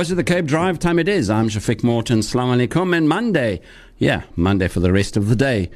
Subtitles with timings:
[0.00, 1.28] Voice of the Cape Drive time it is.
[1.28, 2.22] I'm Shafiq Morton.
[2.22, 2.96] Salaam alaikum.
[2.96, 3.60] And Monday.
[3.98, 5.68] Yeah, Monday for the rest of the day.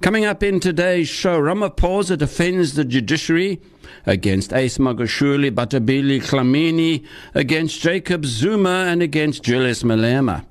[0.00, 3.60] Coming up in today's show, Ramaphosa defends the judiciary
[4.06, 10.44] against Ace Magashule, Bathabile Dlamini, against Jacob Zuma, and against Julius Malema.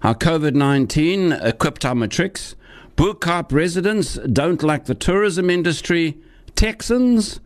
[0.00, 2.54] How COVID 19 equipped our matrix.
[2.98, 6.18] Bo-Kaap residents don't like the tourism industry.
[6.56, 7.38] Texans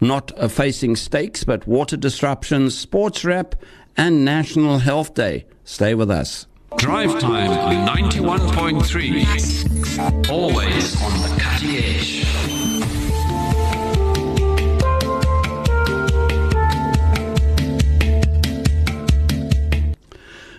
[0.00, 3.54] not facing stakes, but water disruptions, sports wrap,
[3.96, 5.46] and National Health Day.
[5.62, 6.48] Stay with us.
[6.76, 7.52] Drive time
[7.86, 10.28] 91.3.
[10.28, 12.26] Always on the cutting edge.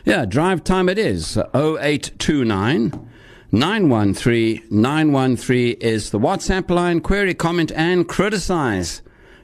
[0.06, 3.10] Yeah, drive time it is 0829
[3.52, 7.00] 913 913 is the WhatsApp line.
[7.02, 9.02] Query, comment, and criticize.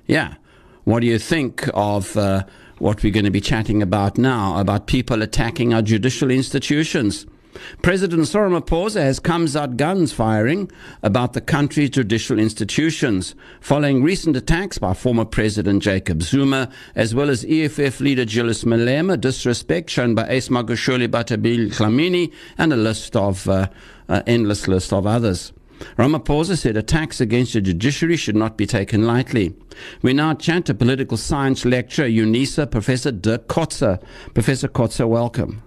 [0.07, 0.35] Yeah,
[0.83, 2.15] what do you think of.
[2.17, 2.43] Uh,
[2.79, 7.25] what we're going to be chatting about now about people attacking our judicial institutions.
[7.81, 8.61] President Cyril
[8.95, 10.69] has comes out guns firing
[11.01, 17.29] about the country's judicial institutions, following recent attacks by former President Jacob Zuma, as well
[17.29, 23.15] as EFF leader Julius Malema, disrespect shown by Ace Magashule Bathabile Dlamini, and a list
[23.15, 23.67] of uh,
[24.09, 25.53] uh, endless list of others.
[25.97, 29.53] Ramaphosa said attacks against the judiciary should not be taken lightly.
[30.01, 34.01] We now chat to political science lecturer UNISA, Professor Dirk Kotze.
[34.33, 35.61] Professor Coetzee, welcome.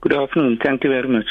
[0.00, 0.58] Good afternoon.
[0.62, 1.26] Thank you very much.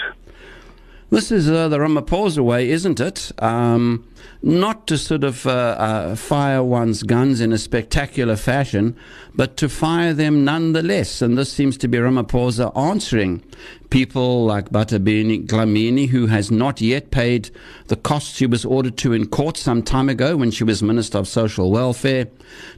[1.09, 3.31] This is uh, the Ramaphosa way, isn't it?
[3.41, 4.05] Um,
[4.41, 8.93] not to sort of uh, uh, fire one's guns in a spectacular fashion,
[9.33, 11.21] but to fire them nonetheless.
[11.21, 13.41] And this seems to be Ramaphosa answering
[13.89, 17.51] people like Bathabile Dlamini, who has not yet paid
[17.87, 21.19] the costs she was ordered to in court some time ago when she was Minister
[21.19, 22.27] of Social Welfare.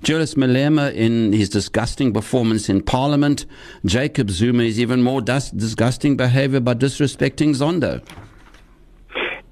[0.04, 3.48] Julius Malema in his disgusting performance in Parliament.
[3.86, 8.04] Jacob Zuma is even more dis- disgusting behavior by disrespecting Zondo.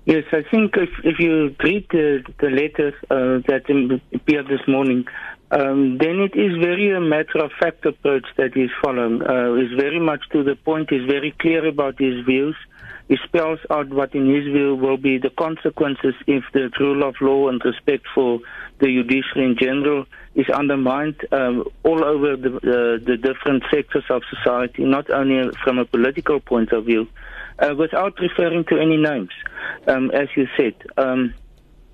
[0.07, 3.63] Yes, I think if, if you read the, the letter uh, that
[4.13, 5.03] appeared this morning,
[5.51, 9.21] um, then it is very a matter of fact approach that he's following.
[9.21, 10.91] Uh, he's very much to the point.
[10.91, 12.55] He's very clear about his views.
[13.09, 17.15] He spells out what, in his view, will be the consequences if the rule of
[17.19, 18.39] law and respect for
[18.79, 24.21] the judiciary in general is undermined um, all over the, uh, the different sectors of
[24.33, 27.09] society, not only from a political point of view,
[27.59, 29.31] uh, without referring to any names,
[29.87, 30.75] um, as you said.
[30.97, 31.33] Um,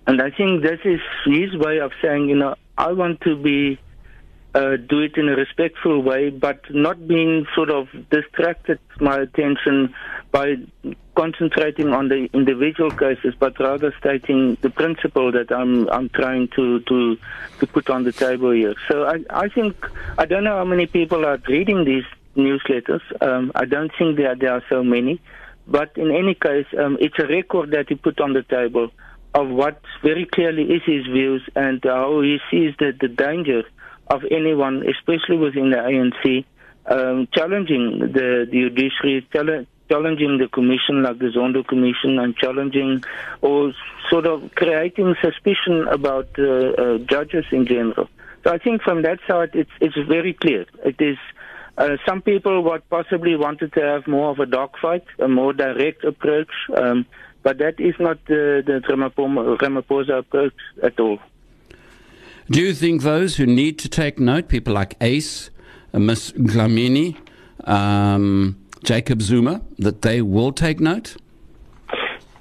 [0.08, 3.80] and I think this is his way of saying, you know, I want to be
[4.56, 9.94] uh, do it in a respectful way, but not being sort of distracted my attention
[10.32, 10.56] by
[11.16, 16.80] concentrating on the individual cases, but rather stating the principle that I'm I'm trying to
[16.82, 17.18] to
[17.60, 18.76] to put on the table here.
[18.88, 19.76] So I I think
[20.18, 23.02] I don't know how many people are reading these newsletters.
[23.22, 25.20] Um, I don't think there there are so many,
[25.68, 28.90] but in any case, um, it's a record that he put on the table
[29.34, 33.64] of what very clearly is his views and how he sees the, the danger
[34.08, 36.46] of anyone, especially within the ANC,
[36.86, 39.28] um, challenging the, the judiciary,
[39.90, 43.04] challenging the commission like the Zondo Commission and challenging
[43.42, 43.74] or
[44.10, 48.10] sort of creating suspicion about uh, uh, judges in general.
[48.44, 50.66] So I think from that side, it's, it's very clear.
[50.84, 51.18] It is
[51.78, 56.04] uh, some people what possibly wanted to have more of a dogfight, a more direct
[56.04, 56.52] approach.
[56.76, 57.06] Um,
[57.42, 61.20] but that is not uh, the Ramaphosa approach at all.
[62.50, 65.50] Do you think those who need to take note, people like Ace,
[65.94, 66.34] uh, Ms.
[66.38, 67.18] Dlamini,
[67.66, 71.16] um, Jacob Zuma, that they will take note?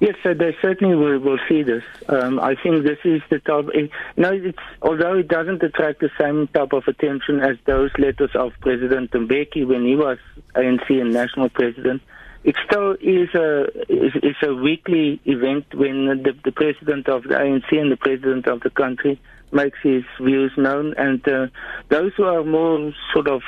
[0.03, 1.83] Yes, so they certainly will, will see this.
[2.09, 3.67] Um, I think this is the type.
[3.73, 8.31] You know, it's although it doesn't attract the same type of attention as those letters
[8.35, 10.17] of President Mbeki when he was
[10.55, 12.01] ANC and national president
[12.43, 17.35] it still is a is, is a weekly event when the, the president of the
[17.35, 19.17] ANC and the president of the country
[19.53, 21.47] makes his views known, and uh,
[21.87, 23.41] those who are more sort of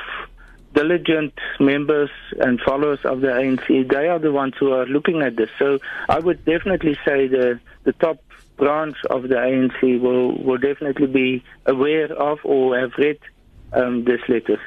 [0.75, 5.35] diligent members and followers of the ANC, they are the ones who are looking at
[5.35, 5.49] this.
[5.57, 5.79] So
[6.09, 8.17] I would definitely say the the top
[8.57, 13.19] branch of the ANC will will definitely be aware of or have read
[13.73, 14.59] um, this letter.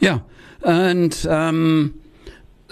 [0.00, 0.20] Yeah,
[0.64, 1.14] and.
[1.26, 1.98] Um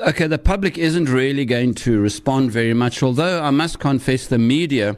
[0.00, 4.38] okay, the public isn't really going to respond very much, although I must confess the
[4.38, 4.97] media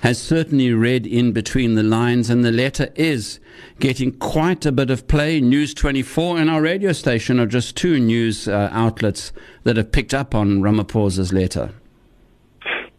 [0.00, 3.40] has certainly read in between the lines, and the letter is
[3.80, 5.40] getting quite a bit of play.
[5.40, 9.32] News 24 and our radio station are just two news uh, outlets
[9.64, 11.70] that have picked up on Ramaphosa's letter.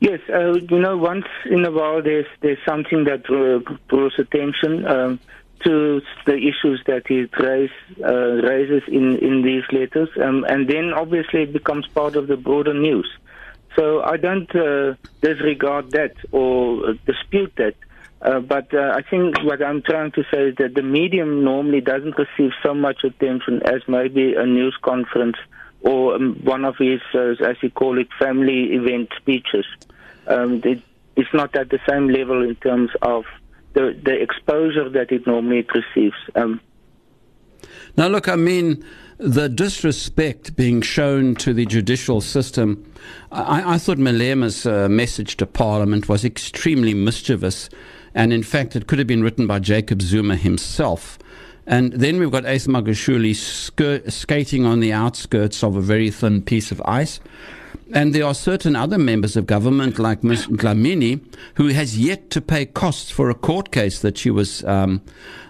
[0.01, 4.85] Yes, uh, you know, once in a while there's there's something that uh, draws attention
[4.85, 5.19] um,
[5.65, 7.69] to the issues that he raise,
[8.03, 12.37] uh, raises in, in these letters, um, and then obviously it becomes part of the
[12.37, 13.09] broader news.
[13.75, 17.75] So I don't uh, disregard that or dispute that.
[18.21, 21.81] Uh, but uh, I think what I'm trying to say is that the medium normally
[21.81, 25.35] doesn't receive so much attention as maybe a news conference
[25.81, 29.65] or um, one of his, uh, as you call it, family event speeches.
[30.27, 30.81] Um, it,
[31.15, 33.25] it's not at the same level in terms of
[33.75, 36.15] the, the exposure that it normally receives.
[36.33, 36.59] Um,
[37.97, 38.83] now, look, I mean,
[39.17, 42.91] the disrespect being shown to the judicial system.
[43.31, 47.69] I, I thought Malema's uh, message to Parliament was extremely mischievous,
[48.13, 51.19] and in fact, it could have been written by Jacob Zuma himself.
[51.67, 53.35] And then we've got Ace Magashule
[54.11, 57.19] skating on the outskirts of a very thin piece of ice.
[57.93, 60.47] And there are certain other members of government, like Ms.
[60.47, 61.23] Dlamini,
[61.55, 65.01] who has yet to pay costs for a court case that she was um,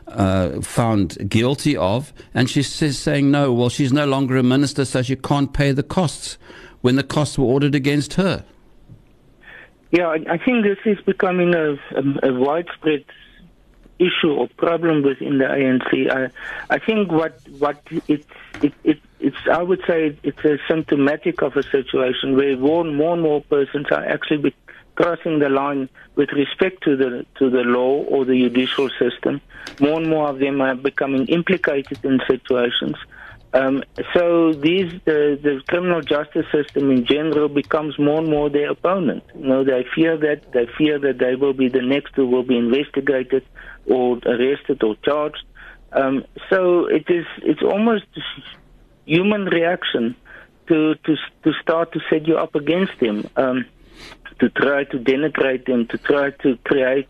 [0.07, 2.13] uh, found guilty of.
[2.33, 5.83] And she's saying, no, well, she's no longer a minister, so she can't pay the
[5.83, 6.37] costs
[6.81, 8.43] when the costs were ordered against her.
[9.91, 13.05] Yeah, I think this is becoming a, a, a widespread
[13.97, 16.11] issue or problem within the ANC.
[16.11, 16.29] I,
[16.69, 18.25] I think what what it,
[18.61, 22.95] it, it it's I would say it's a symptomatic of a situation where more and
[22.95, 24.53] more, persons are actually
[24.93, 29.41] crossing the line with respect to the to the law or the judicial system.
[29.79, 32.97] More and more of them are becoming implicated in situations.
[33.53, 33.83] Um,
[34.13, 39.23] so these the, the criminal justice system in general becomes more and more their opponent.
[39.33, 42.43] You know, they fear that they fear that they will be the next who will
[42.43, 43.43] be investigated
[43.87, 45.43] or arrested or charged.
[45.93, 48.05] Um, so it is it's almost
[49.05, 50.15] human reaction
[50.67, 53.65] to to to start to set you up against them, um,
[54.39, 57.07] to try to denigrate them, to try to create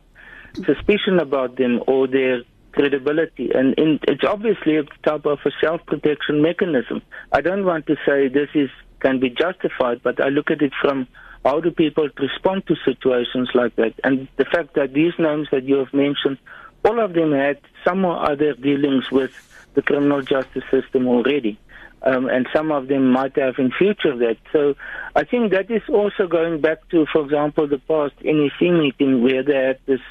[0.65, 3.51] suspicion about them or their credibility.
[3.53, 7.01] And in, it's obviously a type of a self-protection mechanism.
[7.31, 8.69] I don't want to say this is
[9.00, 11.07] can be justified, but I look at it from
[11.44, 15.63] how do people respond to situations like that, and the fact that these names that
[15.63, 16.39] you have mentioned,
[16.83, 19.31] all of them had some or other dealings with
[19.75, 21.59] the criminal justice system already
[22.06, 24.38] um, and some of them might have in future that.
[24.54, 24.75] So
[25.16, 29.44] I think that is also going back to, for example, the past NEC meeting where
[29.44, 30.02] they had this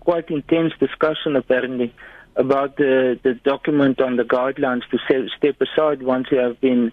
[0.00, 1.94] quite intense discussion apparently
[2.36, 6.90] about the, the document on the guidelines to step aside once you have been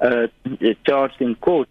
[0.00, 0.26] uh,
[0.86, 1.68] charged in court.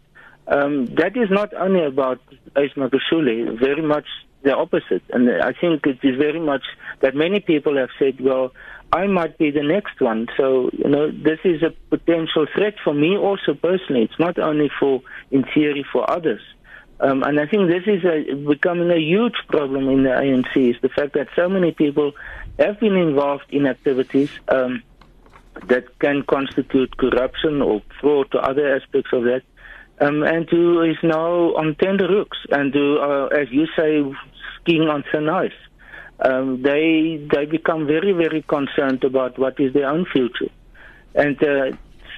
[0.48, 2.22] Um, that is not only about
[2.56, 4.06] Ace Magashule, very much
[4.44, 5.04] the opposite.
[5.10, 6.64] And I think it is very much
[7.02, 8.54] that many people have said, well,
[8.94, 10.28] I might be the next one.
[10.38, 14.04] So, you know, this is a potential threat for me also personally.
[14.04, 16.42] It's not only for, in theory, for others.
[17.00, 20.82] Um, and I think this is a, becoming a huge problem in the ANC is
[20.82, 22.14] the fact that so many people
[22.58, 24.82] have been involved in activities um,
[25.68, 29.44] that can constitute corruption or fraud to other aspects of that,
[30.00, 34.04] um, and who is now on tender hooks and who, uh, as you say,
[34.62, 35.52] skiing on thin ice
[36.20, 40.50] um, they they become very very concerned about what is their own future,
[41.14, 41.72] and uh,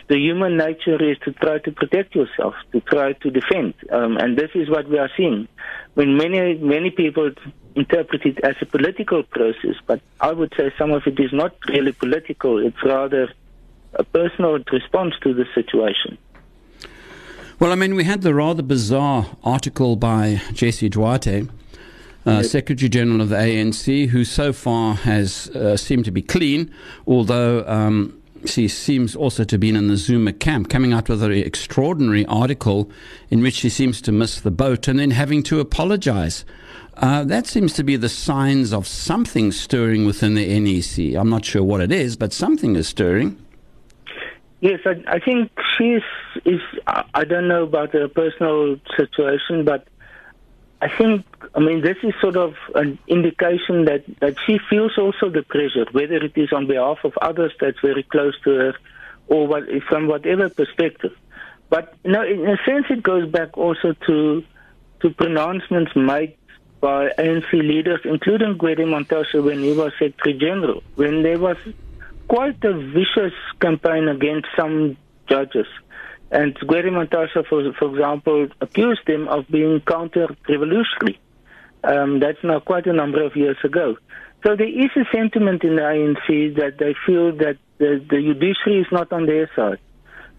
[0.08, 4.38] the human nature is to try to protect yourself, to try to defend, um, and
[4.38, 5.48] this is what we are seeing.
[5.96, 7.32] When many many people
[7.76, 11.54] interpret it as a political process, but I would say some of it is not
[11.68, 12.66] really political.
[12.66, 13.32] It's rather
[13.94, 16.18] a personal response to the situation.
[17.60, 21.48] Well, I mean, we had the rather bizarre article by Jessie Duarte
[22.26, 26.72] uh, Secretary General of the ANC, who so far has uh, seemed to be clean,
[27.08, 31.24] although um, she seems also to have been in the Zuma camp, coming out with
[31.24, 32.90] an extraordinary article
[33.30, 36.46] in which she seems to miss the boat and then having to apologize.
[36.96, 41.16] Uh, that seems to be the signs of something stirring within the NEC.
[41.20, 43.38] I'm not sure what it is, but something is stirring.
[44.62, 46.02] Yes, I, I think she's
[46.44, 46.60] is.
[46.86, 49.88] I don't know about her personal situation, but
[50.82, 55.30] I think, I mean, this is sort of an indication that, that she feels also
[55.30, 58.74] the pressure, whether it is on behalf of others that's very close to her
[59.28, 61.12] or what, from whatever perspective.
[61.70, 64.44] But, you know, in a sense, it goes back also to,
[65.02, 66.38] to pronouncements made
[66.80, 71.58] by ANC leaders, including Gwede Mantashe when he was Secretary General, when there was
[72.30, 74.96] quite a vicious campaign against some
[75.28, 75.68] judges.
[76.32, 81.20] And Gwede Mantashe, for, for example, accused him of being counter-revolutionary.
[81.84, 83.98] Um, that's now quite a number of years ago.
[84.46, 88.82] So there is a sentiment in the ANC that they feel that the, the judiciary
[88.82, 89.80] is not on their side.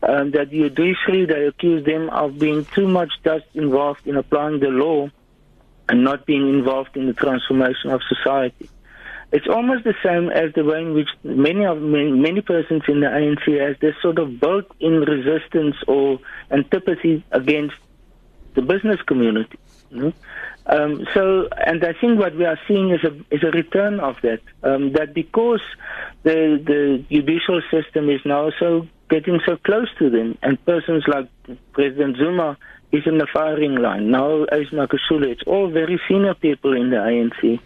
[0.03, 4.69] um, that judiciary, they accuse them of being too much just involved in applying the
[4.69, 5.11] law
[5.89, 8.71] and not being involved in the transformation of society.
[9.33, 13.01] It's almost the same as the way in which many of many, many persons in
[13.01, 16.19] the ANC has this sort of built-in resistance or
[16.51, 17.77] antipathy against
[18.55, 19.59] the business community.
[19.91, 20.13] You know?
[20.67, 24.17] Um, so, and I think what we are seeing is a is a return of
[24.23, 24.41] that.
[24.63, 25.63] Um, that because
[26.23, 31.29] the the judicial system is now so getting so close to them, and persons like
[31.73, 32.57] President Zuma
[32.93, 34.11] is in the firing line.
[34.11, 37.61] Now, Ace Magashule, it's all very senior people in the ANC.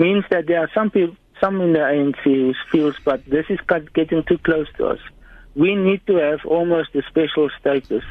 [0.00, 3.58] Means that there are some people, some in the ANC who feels, but this is
[3.92, 4.98] getting too close to us.
[5.54, 8.02] We need to have almost a special status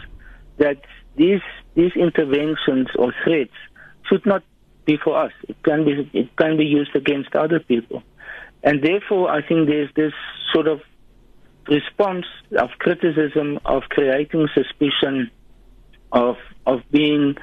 [0.60, 0.78] that
[1.16, 1.42] these
[1.74, 3.58] these interventions or threats
[4.08, 4.44] should not
[4.86, 5.32] be for us.
[5.48, 8.04] It can be it can be used against other people,
[8.62, 10.14] and therefore I think there's this
[10.54, 10.82] sort of
[11.68, 15.32] response of criticism of creating suspicion
[16.12, 17.36] of of being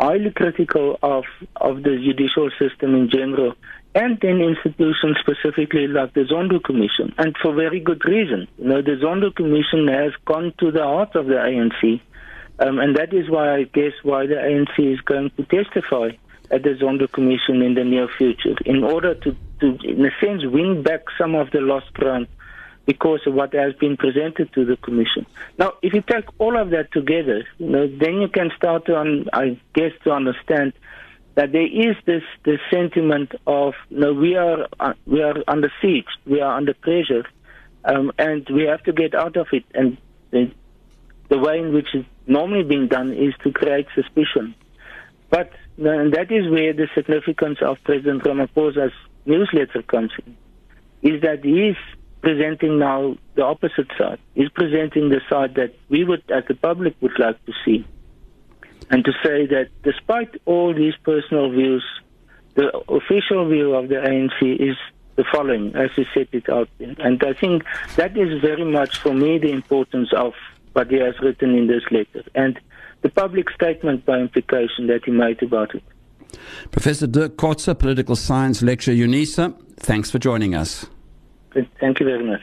[0.00, 3.54] highly critical of of the judicial system in general
[3.94, 8.48] and then institutions specifically like the Zondo Commission and for very good reason.
[8.58, 12.00] You know the Zondo Commission has gone to the heart of the ANC
[12.58, 16.10] um, and that is why I guess why the ANC is going to testify
[16.50, 20.44] at the Zondo Commission in the near future in order to, to, in a sense,
[20.44, 22.28] win back some of the lost ground
[22.84, 25.24] because of what has been presented to the Commission.
[25.58, 28.98] Now, if you take all of that together, you know, then you can start to,
[28.98, 30.72] un- I guess, to understand
[31.34, 36.06] that there is this, this sentiment of, know, we are, uh, we are under siege,
[36.26, 37.24] we are under pressure,
[37.84, 39.64] um, and we have to get out of it.
[39.74, 39.96] And
[40.30, 40.50] the,
[41.28, 44.54] the way in which it's normally being done is to create suspicion.
[45.30, 48.92] But and that is where the significance of President Ramaphosa's
[49.24, 50.36] newsletter comes in,
[51.14, 51.76] is that he is
[52.20, 54.18] presenting now the opposite side.
[54.34, 57.86] He's presenting the side that we would, as the public, would like to see.
[58.90, 61.84] And to say that despite all these personal views,
[62.54, 64.76] the official view of the ANC is
[65.16, 66.68] the following, as he set it out.
[66.80, 67.64] And I think
[67.96, 70.32] that is very much, for me, the importance of
[70.72, 72.58] what he has written in this letter and
[73.02, 75.82] the public statement by implication that he made about it.
[76.70, 80.86] Professor Dirk Kotze, political science lecturer, UNISA, thanks for joining us.
[81.52, 82.40] Thank you very much.